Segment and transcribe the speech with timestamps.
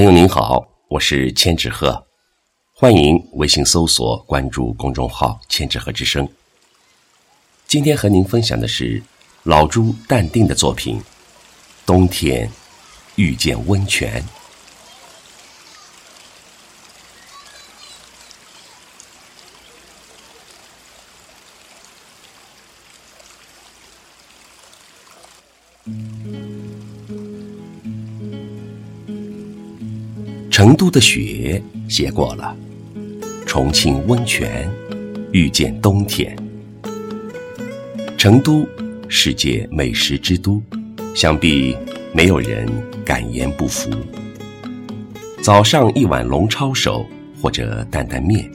[0.00, 2.06] 朋友您好，我是千纸鹤，
[2.72, 6.26] 欢迎微信搜索关注公众号“千纸鹤之声”。
[7.68, 9.02] 今天和您分享的是
[9.42, 10.98] 老朱淡定的作品
[11.84, 12.50] 《冬天
[13.16, 14.22] 遇见温泉》。
[30.60, 32.54] 成都的雪写过了，
[33.46, 34.70] 重庆温泉
[35.32, 36.36] 遇见冬天。
[38.18, 38.68] 成都，
[39.08, 40.62] 世界美食之都，
[41.14, 41.74] 想必
[42.12, 42.68] 没有人
[43.06, 43.88] 敢言不服。
[45.42, 47.06] 早上一碗龙抄手
[47.40, 48.46] 或者担担面，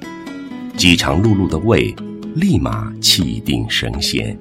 [0.77, 1.91] 饥肠辘辘的胃
[2.35, 4.37] 立马气定神闲。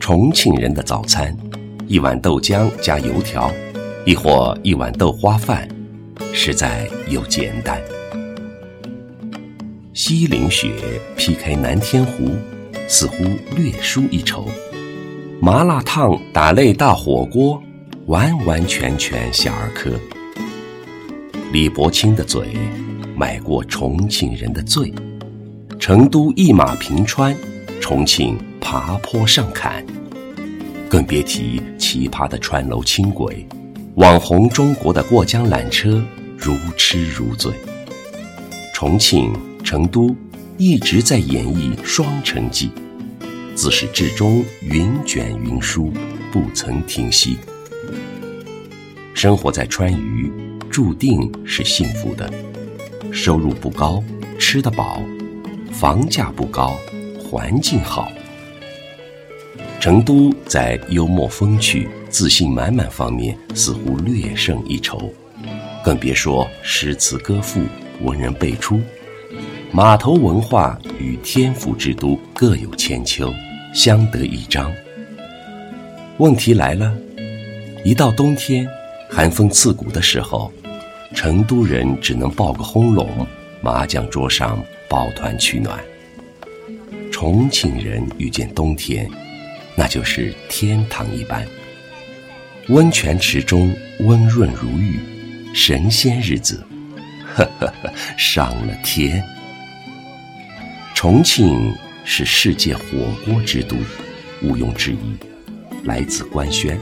[0.00, 1.36] 重庆人的早餐，
[1.86, 3.52] 一碗豆浆加油条，
[4.06, 5.68] 亦或一碗豆花饭。
[6.32, 7.80] 实在又简单。
[9.92, 10.70] 西岭雪
[11.16, 12.30] 劈开南天湖，
[12.86, 13.24] 似乎
[13.56, 14.46] 略输一筹。
[15.40, 17.62] 麻辣烫打擂大火锅，
[18.06, 19.90] 完完全全小儿科。
[21.52, 22.46] 李伯清的嘴，
[23.16, 24.92] 买过重庆人的罪。
[25.78, 27.34] 成都一马平川，
[27.80, 29.84] 重庆爬坡上坎，
[30.88, 33.46] 更别提奇葩的川楼轻轨。
[33.98, 36.00] 网红中国的过江缆车
[36.36, 37.52] 如痴如醉，
[38.72, 39.32] 重庆、
[39.64, 40.14] 成都
[40.56, 42.70] 一直在演绎双城记，
[43.56, 45.92] 自始至终云卷云舒，
[46.30, 47.38] 不曾停息。
[49.14, 50.30] 生活在川渝，
[50.70, 52.32] 注定是幸福的，
[53.10, 54.00] 收入不高，
[54.38, 55.02] 吃得饱，
[55.72, 56.78] 房价不高，
[57.18, 58.08] 环境好。
[59.80, 61.88] 成都在幽默风趣。
[62.08, 65.12] 自信满满方面似乎略胜一筹，
[65.84, 67.60] 更别说诗词歌赋、
[68.02, 68.80] 文人辈出，
[69.70, 73.32] 码头文化与天府之都各有千秋，
[73.74, 74.72] 相得益彰。
[76.16, 76.96] 问题来了，
[77.84, 78.66] 一到冬天，
[79.10, 80.50] 寒风刺骨的时候，
[81.14, 83.08] 成都人只能抱个烘笼，
[83.60, 85.78] 麻将桌上抱团取暖；
[87.12, 89.08] 重庆人遇见冬天，
[89.76, 91.46] 那就是天堂一般。
[92.68, 95.00] 温泉池中温润如玉，
[95.54, 96.62] 神仙日子，
[97.34, 99.24] 呵呵呵，上了天。
[100.94, 101.74] 重庆
[102.04, 102.82] 是世界火
[103.24, 103.74] 锅之都，
[104.42, 105.16] 毋庸置疑。
[105.84, 106.78] 来自官宣。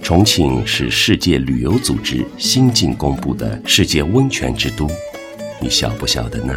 [0.00, 4.88] 重庆是世界旅游组织新近公布的世界温泉之都，
[5.60, 6.54] 你晓不晓得呢？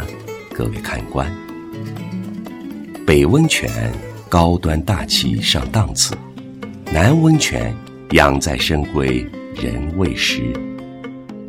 [0.54, 1.28] 各位看官，
[3.04, 3.68] 北温泉
[4.28, 6.16] 高端大气上档次，
[6.92, 7.74] 南温泉。
[8.12, 10.52] 养在深闺人未识，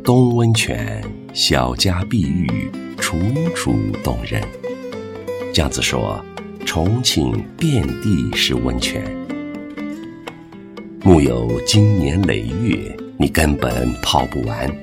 [0.02, 1.04] 冬温泉
[1.34, 3.18] 小家碧玉，楚
[3.54, 4.42] 楚动人。
[5.52, 6.24] 姜子说
[6.64, 9.04] ：“重庆遍地是温泉，
[11.02, 14.74] 木有经年累月，你根本泡不完。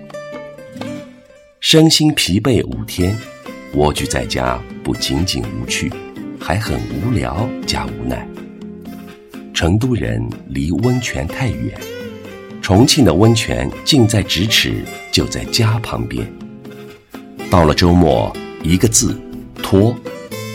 [1.62, 3.18] 身心疲惫五天，
[3.74, 5.92] 蜗居在家不仅仅无趣，
[6.40, 8.28] 还很无聊加无奈。”
[9.62, 11.80] 成都人离温泉太远，
[12.64, 14.74] 重庆的温泉近在咫尺，
[15.12, 16.28] 就在家旁边。
[17.48, 19.16] 到了周末，一个字，
[19.62, 19.96] 脱，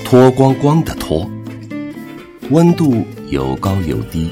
[0.05, 1.31] 脱光光的脱。
[2.51, 4.31] 温度有高有低，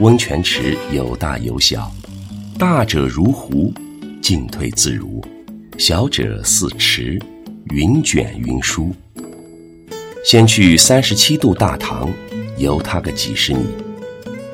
[0.00, 1.88] 温泉池有大有小，
[2.58, 3.72] 大者如湖，
[4.20, 5.22] 进退自如；
[5.78, 7.20] 小者似池，
[7.70, 8.92] 云卷云舒。
[10.24, 12.10] 先去三十七度大堂，
[12.58, 13.60] 游它个几十米。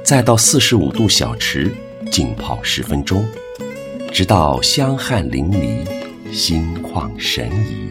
[0.08, 1.70] 再到四十五度小池
[2.10, 3.22] 浸泡十分钟，
[4.10, 5.86] 直到香汗淋漓，
[6.32, 7.90] 心旷神怡。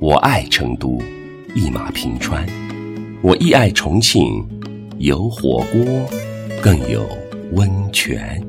[0.00, 1.02] 我爱成都，
[1.56, 2.46] 一马平川；
[3.20, 4.46] 我亦爱重庆，
[4.98, 6.08] 有火锅，
[6.62, 7.04] 更有
[7.50, 8.40] 温泉。